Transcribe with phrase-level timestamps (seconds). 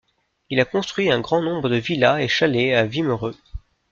[0.49, 3.35] Il a construit un grand nombre de villas et chalets à Wimereux.